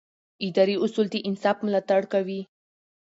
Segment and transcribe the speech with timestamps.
[0.47, 2.41] اداري اصول د انصاف ملاتړ کوي.